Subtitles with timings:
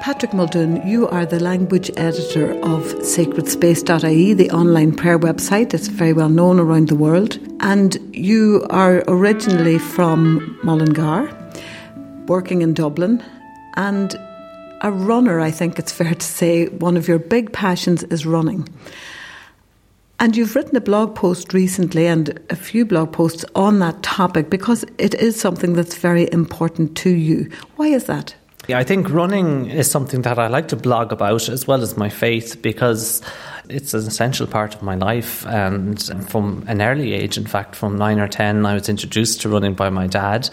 [0.00, 5.68] Patrick Muldoon, you are the language editor of sacredspace.ie, the online prayer website.
[5.68, 7.38] that's very well known around the world.
[7.60, 11.30] And you are originally from Mullingar,
[12.28, 13.22] working in Dublin,
[13.74, 14.18] and
[14.80, 16.68] a runner, I think it's fair to say.
[16.68, 18.66] One of your big passions is running.
[20.18, 24.48] And you've written a blog post recently and a few blog posts on that topic
[24.48, 27.50] because it is something that's very important to you.
[27.76, 28.34] Why is that?
[28.74, 32.08] I think running is something that I like to blog about as well as my
[32.08, 33.22] faith because
[33.68, 35.46] it's an essential part of my life.
[35.46, 39.48] And from an early age, in fact, from nine or 10, I was introduced to
[39.48, 40.50] running by my dad.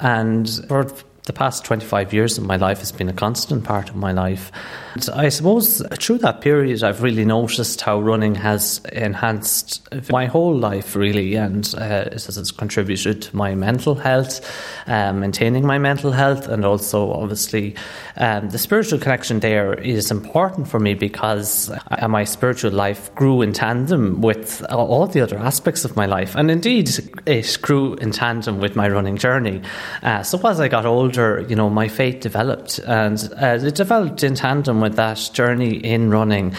[0.00, 0.86] And for
[1.26, 4.52] the past 25 years of my life has been a constant part of my life.
[4.94, 10.56] And I suppose through that period, I've really noticed how running has enhanced my whole
[10.56, 14.40] life, really, and uh, it has contributed to my mental health,
[14.86, 17.74] um, maintaining my mental health, and also, obviously,
[18.16, 23.42] um, the spiritual connection there is important for me because uh, my spiritual life grew
[23.42, 26.88] in tandem with all the other aspects of my life, and indeed,
[27.26, 29.60] it grew in tandem with my running journey.
[30.04, 33.74] Uh, so as I got older, older, you know, my faith developed, and uh, it
[33.74, 36.54] developed in tandem with that journey in running.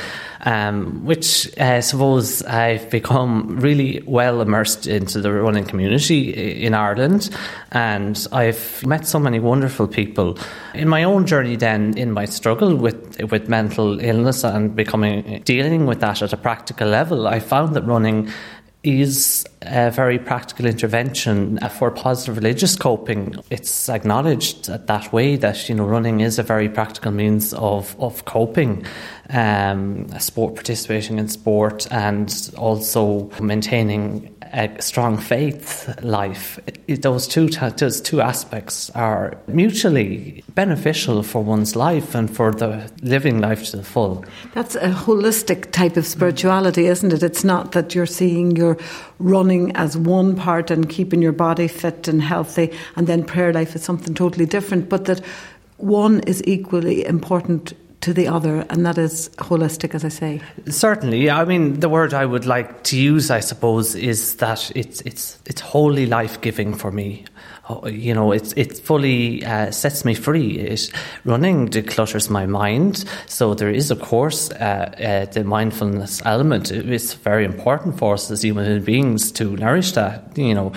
[0.45, 6.73] Um, which uh, I suppose I've become really well immersed into the running community in
[6.73, 7.30] Ireland,
[7.72, 10.38] and I've met so many wonderful people.
[10.75, 15.88] In my own journey, then, in my struggle with with mental illness and becoming dealing
[15.88, 18.30] with that at a practical level, I found that running
[18.83, 23.36] is a very practical intervention for positive religious coping.
[23.50, 28.25] It's acknowledged that way that you know running is a very practical means of of
[28.25, 28.86] coping,
[29.30, 36.59] um, sport participating in sport, and also maintaining a strong faith life.
[36.88, 43.40] those two those two aspects are mutually beneficial for one's life and for the living
[43.40, 44.23] life to the full.
[44.53, 47.23] That's a holistic type of spirituality, isn't it?
[47.23, 48.78] It's not that you're seeing your
[49.19, 53.75] running as one part and keeping your body fit and healthy, and then prayer life
[53.75, 55.22] is something totally different, but that
[55.78, 60.41] one is equally important to the other, and that is holistic, as I say.
[60.68, 61.40] Certainly, yeah.
[61.40, 65.40] I mean, the word I would like to use, I suppose, is that it's it's
[65.46, 67.25] it's wholly life giving for me.
[67.69, 70.57] Oh, you know, it it fully uh, sets me free.
[70.57, 70.89] It
[71.25, 74.55] running declutters my mind, so there is, of course, uh,
[74.97, 76.72] uh, the mindfulness element.
[76.72, 80.38] It's very important for us as human beings to nourish that.
[80.38, 80.72] You know,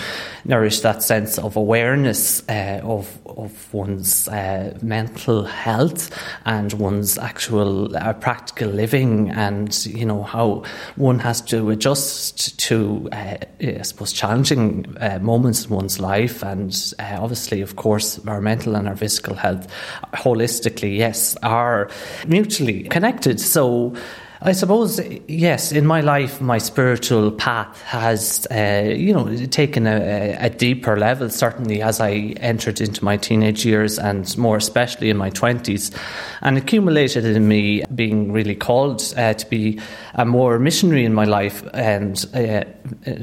[0.44, 6.10] nourish that sense of awareness uh, of of one's uh, mental health
[6.44, 10.64] and one's actual uh, practical living, and you know how
[10.96, 13.38] one has to adjust to, I
[13.82, 18.96] suppose, challenging moments in one's life and uh, obviously, of course, our mental and our
[18.96, 19.66] physical health,
[20.14, 21.88] holistically, yes, are
[22.26, 23.40] mutually connected.
[23.40, 23.94] So,
[24.42, 30.34] I suppose, yes, in my life, my spiritual path has, uh, you know, taken a,
[30.40, 35.18] a, deeper level, certainly as I entered into my teenage years and more especially in
[35.18, 35.94] my 20s,
[36.40, 39.78] and accumulated in me being really called uh, to be
[40.14, 41.62] a more missionary in my life.
[41.74, 42.64] And uh,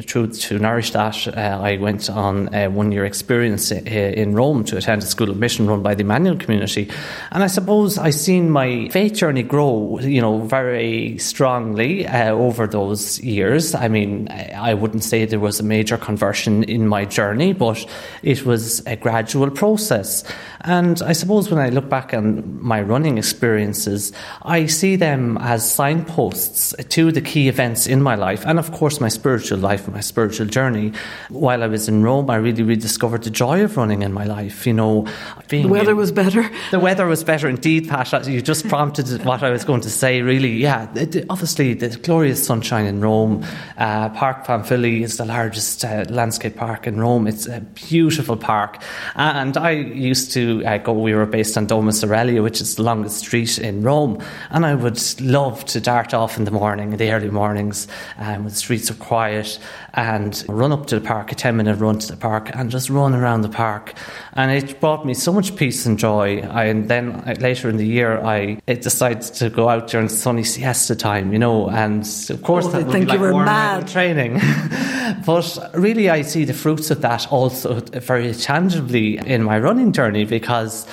[0.03, 4.77] through to nourish that, uh, I went on a one year experience in Rome to
[4.77, 6.91] attend a school of mission run by the Emmanuel community.
[7.31, 12.67] And I suppose I've seen my faith journey grow, you know, very strongly uh, over
[12.67, 13.73] those years.
[13.73, 17.85] I mean, I wouldn't say there was a major conversion in my journey, but
[18.23, 20.23] it was a gradual process.
[20.61, 25.69] And I suppose when I look back on my running experiences, I see them as
[25.69, 30.01] signposts to the key events in my life and, of course, my spiritual life, my
[30.01, 30.91] spiritual journey.
[31.29, 34.67] While I was in Rome, I really rediscovered the joy of running in my life.
[34.67, 35.07] You know,
[35.47, 36.49] the weather in, was better.
[36.71, 38.27] The weather was better indeed, Pat.
[38.27, 40.53] You just prompted what I was going to say, really.
[40.53, 43.45] Yeah, it, obviously, the glorious sunshine in Rome.
[43.77, 47.27] Uh, park Pamphili is the largest uh, landscape park in Rome.
[47.27, 48.81] It's a beautiful park.
[49.15, 52.83] And I used to uh, go, we were based on Domus Aurelia, which is the
[52.83, 54.23] longest street in Rome.
[54.49, 57.87] And I would love to dart off in the morning, in the early mornings,
[58.17, 59.59] um, when the streets are quiet,
[59.93, 62.89] and run up to the park, a 10 minute run to the park, and just
[62.89, 63.93] run around the park.
[64.33, 66.39] And it brought me so much peace and joy.
[66.41, 70.43] I, and then uh, later in the year, I decided to go out during sunny
[70.43, 73.45] siesta time, you know, and of course, oh, that would think be like you were
[73.45, 73.87] mad.
[73.87, 74.39] training.
[75.25, 80.25] but really, I see the fruits of that also very tangibly in my running journey
[80.25, 80.87] because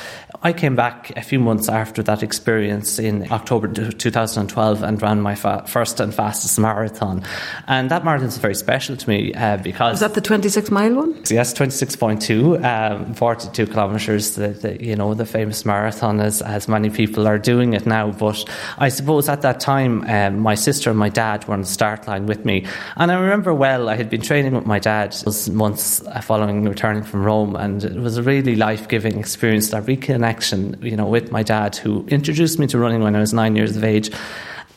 [0.46, 5.34] I came back a few months after that experience in October 2012 and ran my
[5.34, 7.24] fa- first and fastest marathon.
[7.66, 9.94] And that marathon is very special to me uh, because.
[9.94, 11.14] Is that the 26 mile one?
[11.30, 16.90] Yes, 26.2, um, 42 kilometres, the, the, you know, the famous marathon, as, as many
[16.90, 18.10] people are doing it now.
[18.10, 18.44] But
[18.76, 22.06] I suppose at that time, um, my sister and my dad were on the start
[22.06, 22.66] line with me.
[22.96, 25.16] And I remember well, I had been training with my dad
[25.50, 29.86] months following returning from Rome, and it was a really life giving experience, that
[30.34, 33.56] reconnection, you know, with my dad, who introduced me to running when I was nine
[33.56, 34.10] years of age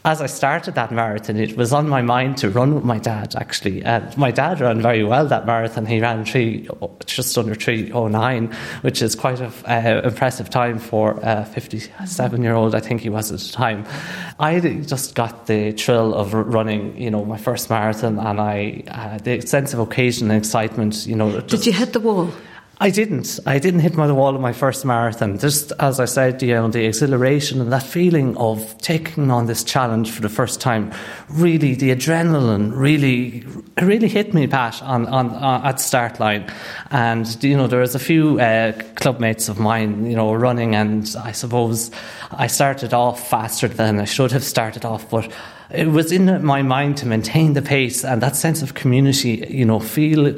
[0.06, 3.36] as I started that marathon, it was on my mind to run with my dad,
[3.36, 3.84] actually.
[3.84, 5.86] And my dad ran very well that marathon.
[5.86, 6.70] He ran three,
[7.06, 12.74] just under 309, which is quite an uh, impressive time for a 57 year old,
[12.74, 13.86] I think he was at the time.
[14.40, 19.18] I just got the thrill of running, you know, my first marathon, and I, uh,
[19.18, 21.42] the sense of occasion and excitement, you know.
[21.42, 22.32] Did you hit the wall?
[22.80, 23.40] I didn't.
[23.48, 25.40] I didn't hit my wall in my first marathon.
[25.40, 29.64] Just as I said, you know, the exhilaration and that feeling of taking on this
[29.64, 30.94] challenge for the first time,
[31.28, 33.44] really, the adrenaline really,
[33.82, 36.54] really hit me, Pat, on, on, on at start line.
[36.92, 41.16] And you know, there was a few uh, clubmates of mine, you know, running, and
[41.20, 41.90] I suppose
[42.30, 45.32] I started off faster than I should have started off, but
[45.72, 49.66] it was in my mind to maintain the pace and that sense of community, you
[49.66, 50.36] know, feel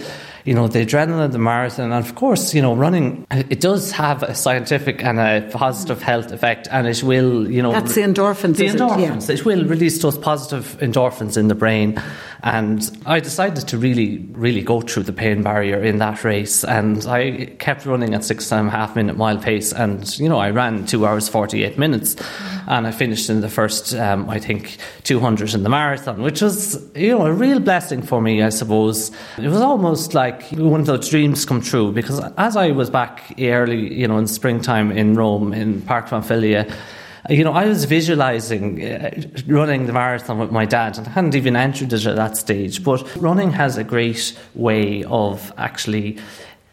[0.49, 4.23] you know, the adrenaline, the marathon, and of course, you know, running, it does have
[4.23, 7.71] a scientific and a positive health effect, and it will, you know.
[7.71, 9.29] That's the endorphins, the endorphins.
[9.29, 9.29] It?
[9.29, 9.35] Yeah.
[9.35, 12.01] it will release those positive endorphins in the brain.
[12.41, 16.63] And I decided to really, really go through the pain barrier in that race.
[16.63, 19.73] And I kept running at six and a half minute mile pace.
[19.73, 22.15] And, you know, I ran two hours, 48 minutes.
[22.67, 26.81] And I finished in the first, um, I think, 200 in the marathon, which was,
[26.95, 29.11] you know, a real blessing for me, I suppose.
[29.37, 33.33] It was almost like one of those dreams come true because as I was back
[33.39, 36.71] early, you know, in springtime in Rome, in Parc Pamphili,
[37.29, 39.11] you know, I was visualizing uh,
[39.45, 42.83] running the marathon with my dad, and I hadn't even entered it at that stage.
[42.83, 46.17] But running has a great way of actually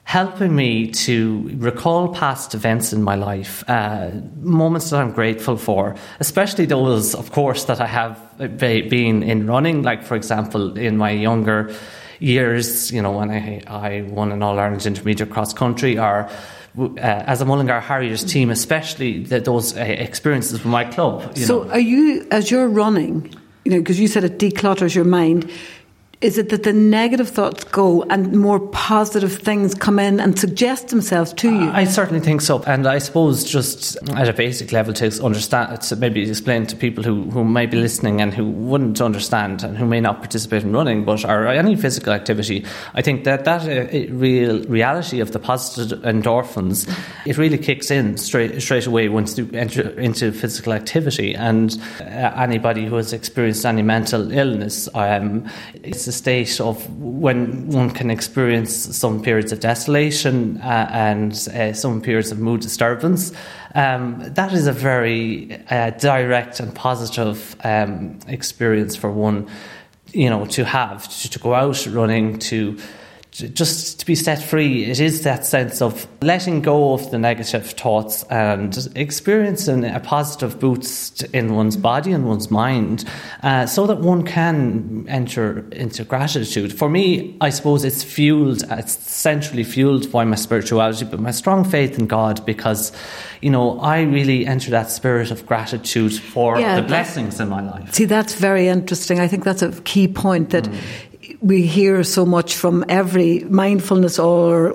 [0.04, 4.08] helping me to recall past events in my life, uh,
[4.40, 8.18] moments that I'm grateful for, especially those, of course, that I have
[8.56, 9.82] been in running.
[9.82, 11.74] Like, for example, in my younger
[12.18, 16.28] years, you know, when I, I won an All Ireland Intermediate Cross Country, or
[16.78, 21.36] uh, as a Mullingar Harriers team, especially the, those uh, experiences with my club.
[21.36, 21.70] so, know.
[21.70, 23.34] are you, as you're running,
[23.64, 25.50] you know, because you said it declutters your mind,
[26.22, 30.88] is it that the negative thoughts go and more positive things come in and suggest
[30.88, 31.70] themselves to you?
[31.70, 32.62] I certainly think so.
[32.62, 37.04] And I suppose just at a basic level to understand, to maybe explain to people
[37.04, 40.72] who, who may be listening and who wouldn't understand and who may not participate in
[40.72, 42.64] running, but or any physical activity,
[42.94, 46.88] I think that that uh, real reality of the positive endorphins,
[47.26, 51.34] it really kicks in straight straight away once you enter into physical activity.
[51.34, 55.46] And uh, anybody who has experienced any mental illness, um,
[55.82, 61.72] it's a state of when one can experience some periods of desolation uh, and uh,
[61.72, 63.32] some periods of mood disturbance.
[63.74, 69.48] Um, that is a very uh, direct and positive um, experience for one,
[70.12, 72.78] you know, to have to, to go out running to
[73.36, 77.70] just to be set free, it is that sense of letting go of the negative
[77.70, 83.04] thoughts and experiencing a positive boost in one's body and one's mind
[83.42, 86.72] uh, so that one can enter into gratitude.
[86.72, 91.62] For me, I suppose it's fueled, it's centrally fueled by my spirituality, but my strong
[91.62, 92.90] faith in God because,
[93.42, 97.60] you know, I really enter that spirit of gratitude for yeah, the blessings in my
[97.60, 97.92] life.
[97.92, 99.20] See, that's very interesting.
[99.20, 100.64] I think that's a key point that.
[100.64, 104.74] Mm we hear so much from every mindfulness or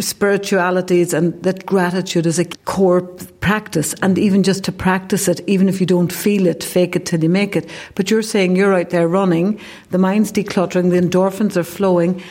[0.00, 3.02] spiritualities and that gratitude is a core
[3.40, 3.94] practice.
[4.02, 7.22] And even just to practice it even if you don't feel it fake it till
[7.22, 7.68] you make it.
[7.94, 9.60] But you're saying you're out there running
[9.90, 12.22] the mind's decluttering the endorphins are flowing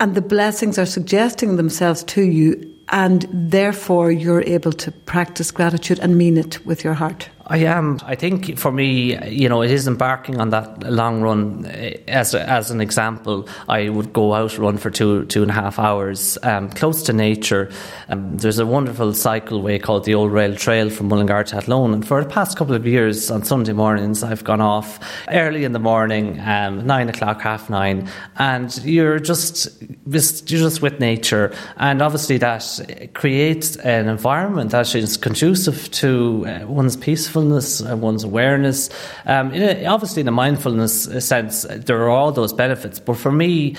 [0.00, 5.98] and the blessings are suggesting themselves to you and therefore you're able to practice gratitude
[6.00, 7.98] and mean it with your heart I am.
[8.04, 11.66] I think for me, you know, it is embarking on that long run.
[12.06, 15.54] As a, as an example, I would go out run for two two and a
[15.54, 17.70] half hours, um, close to nature.
[18.08, 22.06] Um, there's a wonderful cycleway called the Old Rail Trail from Mullingar to Athlone, and
[22.06, 25.80] for the past couple of years, on Sunday mornings, I've gone off early in the
[25.80, 30.20] morning, um, nine o'clock, half nine, and you're just, you're
[30.60, 36.96] just with nature, and obviously that creates an environment that is conducive to uh, one's
[36.96, 38.90] peaceful mindfulness and one's awareness.
[39.26, 43.00] Um, in a, obviously, in a mindfulness sense, there are all those benefits.
[43.00, 43.76] But for me,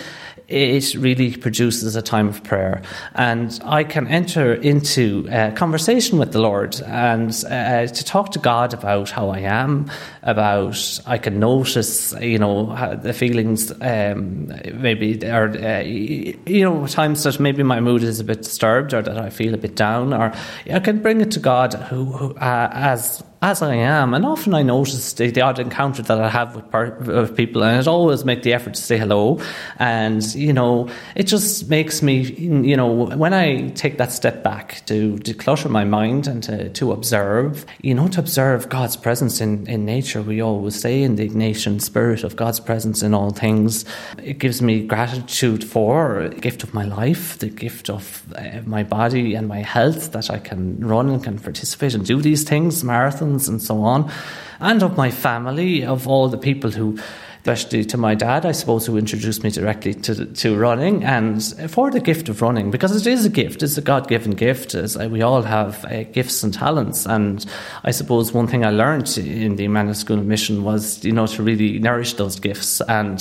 [0.48, 2.82] it really produces a time of prayer.
[3.16, 8.40] And I can enter into a conversation with the Lord and uh, to talk to
[8.40, 9.90] God about how I am,
[10.22, 17.24] about I can notice, you know, the feelings, um, maybe, or, uh, you know, times
[17.24, 20.14] that maybe my mood is a bit disturbed or that I feel a bit down,
[20.14, 20.34] or
[20.72, 24.54] I can bring it to God who, who uh, as as I am, and often
[24.54, 27.88] I notice the, the odd encounter that I have with, per, with people, and it
[27.90, 29.42] always make the effort to say hello,
[29.80, 34.82] and you know, it just makes me, you know, when I take that step back
[34.86, 39.68] to declutter my mind and to, to observe, you know, to observe God's presence in,
[39.68, 40.22] in nature.
[40.22, 43.84] We always say in the Ignatian spirit of God's presence in all things.
[44.24, 48.84] It gives me gratitude for the gift of my life, the gift of uh, my
[48.84, 52.84] body and my health that I can run and can participate and do these things,
[52.84, 54.12] marathons and so on,
[54.60, 56.98] and of my family, of all the people who
[57.46, 61.92] especially to my dad, I suppose, who introduced me directly to to running, and for
[61.92, 64.74] the gift of running, because it is a gift, it's a God given gift.
[64.76, 67.46] As we all have uh, gifts and talents, and
[67.84, 71.28] I suppose one thing I learned in the Emmanuel School of Mission was, you know,
[71.28, 73.20] to really nourish those gifts, and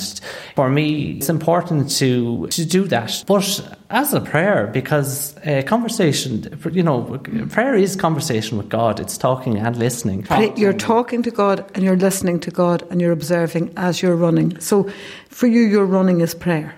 [0.55, 6.59] for me, it's important to to do that, but as a prayer, because a conversation,
[6.73, 7.21] you know,
[7.51, 8.99] prayer is conversation with God.
[8.99, 10.27] It's talking and listening.
[10.57, 14.59] You're talking to God and you're listening to God and you're observing as you're running.
[14.61, 14.91] So
[15.29, 16.75] for you, your running is prayer.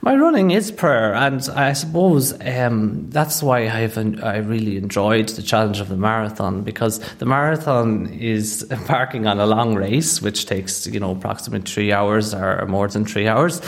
[0.00, 5.42] My running is prayer, and I suppose um, that's why I've I really enjoyed the
[5.42, 10.86] challenge of the marathon because the marathon is embarking on a long race, which takes
[10.86, 13.60] you know approximately three hours or more than three hours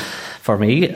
[0.43, 0.95] for me,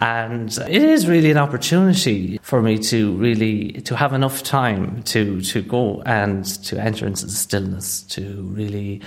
[0.00, 5.40] and it is really an opportunity for me to really to have enough time to
[5.42, 9.00] to go and to enter into the stillness to really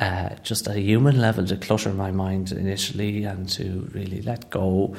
[0.00, 4.50] uh, just at a human level to clutter my mind initially and to really let
[4.50, 4.94] go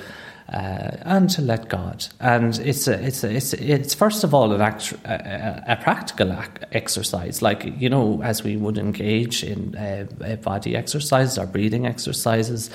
[0.54, 2.06] uh, and to let God.
[2.20, 6.38] And it's a, it's a, it's it's first of all an act, a, a practical
[6.72, 12.70] exercise, like you know, as we would engage in uh, body exercises or breathing exercises.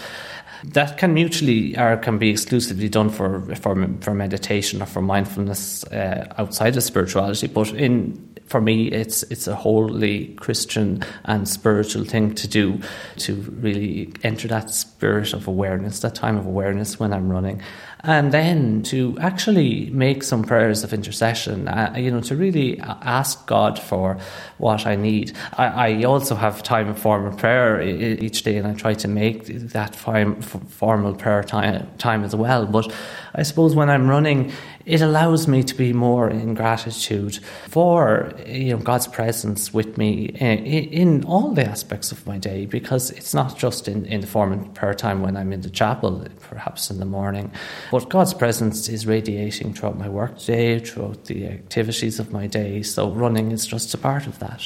[0.62, 5.84] That can mutually or can be exclusively done for for, for meditation or for mindfulness
[5.84, 12.04] uh, outside of spirituality, but in for me, it's it's a wholly Christian and spiritual
[12.04, 12.80] thing to do
[13.18, 17.62] to really enter that spirit of awareness, that time of awareness when I'm running,
[18.02, 21.68] and then to actually make some prayers of intercession.
[21.68, 24.18] Uh, you know, to really ask God for
[24.58, 25.32] what I need.
[25.54, 29.46] I, I also have time of formal prayer each day, and I try to make
[29.46, 32.66] that formal prayer time time as well.
[32.66, 32.92] But
[33.34, 34.52] I suppose when I'm running
[34.86, 37.38] it allows me to be more in gratitude
[37.68, 42.66] for you know God's presence with me in, in, all the aspects of my day
[42.66, 45.70] because it's not just in, in the form of prayer time when I'm in the
[45.70, 47.52] chapel, perhaps in the morning,
[47.90, 52.82] but God's presence is radiating throughout my work day, throughout the activities of my day.
[52.82, 54.62] So running is just a part of that.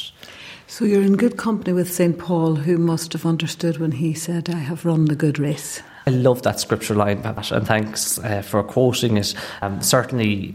[0.67, 2.19] So you're in good company with St.
[2.19, 5.83] Paul, who must have understood when he said, I have run the good race.
[6.07, 9.35] I love that scripture line, Pat, and thanks uh, for quoting it.
[9.63, 10.55] Um, certainly,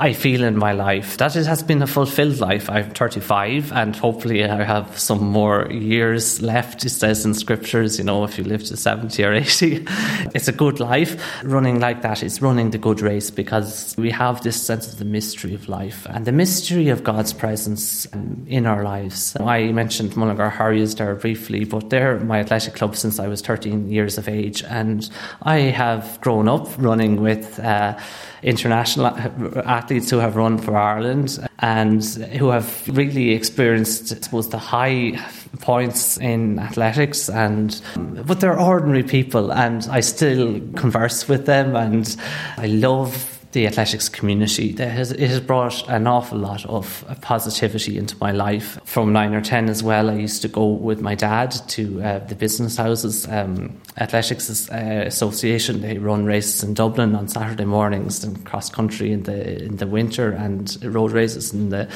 [0.00, 2.70] I feel in my life that it has been a fulfilled life.
[2.70, 6.84] I'm 35 and hopefully I have some more years left.
[6.86, 9.84] It says in scriptures, you know, if you live to 70 or 80,
[10.34, 11.22] it's a good life.
[11.44, 15.04] Running like that is running the good race because we have this sense of the
[15.04, 18.06] mystery of life and the mystery of God's presence
[18.46, 19.36] in our lives.
[19.40, 23.90] I mentioned Mullingar Harriers there briefly, but they're my athletic club since I was 13
[23.90, 25.08] years of age and
[25.42, 27.98] I have grown up running with uh,
[28.42, 29.06] international
[29.82, 32.04] athletes who have run for Ireland and
[32.38, 35.18] who have really experienced, I suppose, the high
[35.60, 37.80] points in athletics and
[38.26, 42.16] but they're ordinary people and I still converse with them and
[42.56, 44.70] I love the athletics community.
[44.70, 48.78] It has, it has brought an awful lot of positivity into my life.
[48.84, 52.18] From nine or ten as well, I used to go with my dad to uh,
[52.20, 55.82] the business houses, um, athletics uh, association.
[55.82, 59.86] They run races in Dublin on Saturday mornings and cross country in the in the
[59.86, 61.88] winter and road races in the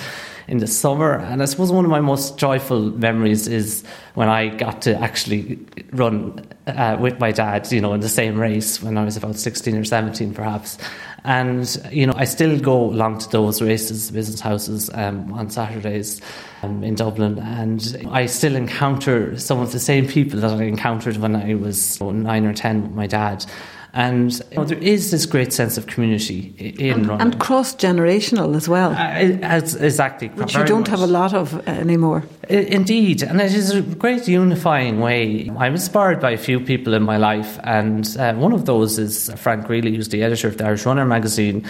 [0.49, 1.15] in the summer.
[1.15, 3.85] And I suppose one of my most joyful memories is
[4.15, 5.59] when I got to actually
[5.93, 9.37] run uh, with my dad, you know, in the same race when I was about
[9.37, 10.79] 16 or 17 perhaps.
[11.25, 16.21] And, you know, I still go along to those races, business houses um, on Saturdays
[16.63, 17.41] um, in Dublin.
[17.41, 22.01] And I still encounter some of the same people that I encountered when I was
[22.01, 23.45] nine or 10 with my dad.
[23.93, 27.21] And you know, there is this great sense of community in and, running.
[27.23, 28.91] And cross generational as well.
[28.91, 30.29] Uh, as, exactly.
[30.29, 30.89] Which you don't much.
[30.89, 32.25] have a lot of anymore.
[32.49, 33.23] Indeed.
[33.23, 35.51] And it is a great unifying way.
[35.57, 39.31] I'm inspired by a few people in my life, and uh, one of those is
[39.37, 41.69] Frank Greally, who's the editor of the Irish Runner magazine.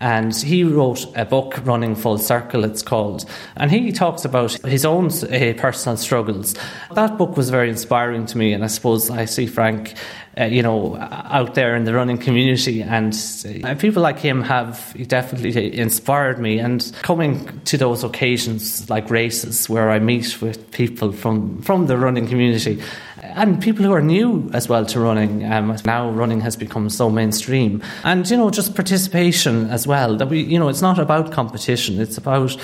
[0.00, 3.24] And he wrote a book, Running Full Circle, it's called.
[3.56, 6.54] And he talks about his own uh, personal struggles.
[6.94, 9.94] That book was very inspiring to me, and I suppose I see Frank
[10.38, 12.82] uh, you know, out there in the running community.
[12.82, 13.14] And
[13.64, 16.58] uh, people like him have definitely inspired me.
[16.58, 21.96] And coming to those occasions like races where I meet with people from, from the
[21.96, 22.80] running community
[23.22, 25.44] and people who are new as well to running.
[25.50, 30.16] Um, now running has become so mainstream, and you know just participation as well.
[30.16, 32.00] That we, you know, it's not about competition.
[32.00, 32.56] It's about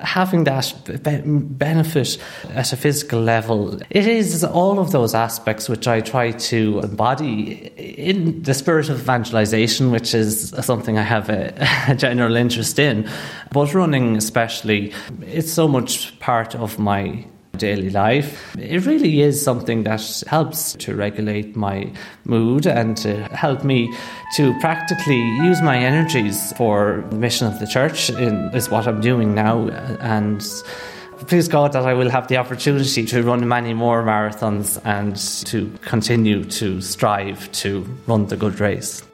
[0.00, 2.18] having that be- benefit
[2.50, 3.80] at a physical level.
[3.90, 9.00] It is all of those aspects which I try to embody in the spirit of
[9.00, 11.54] evangelization, which is something I have a,
[11.88, 13.08] a general interest in.
[13.52, 14.92] But running, especially,
[15.22, 17.24] it's so much part of my
[17.56, 18.54] daily life.
[18.56, 21.90] It really is something that helps to regulate my
[22.24, 23.92] mood and to help me
[24.36, 29.00] to practically use my energies for the mission of the church in, is what I'm
[29.00, 30.42] doing now and
[31.26, 35.70] please God that I will have the opportunity to run many more marathons and to
[35.82, 39.05] continue to strive to run the good race.